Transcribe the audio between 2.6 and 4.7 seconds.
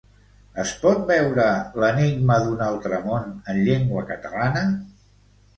altre món" en llengua catalana?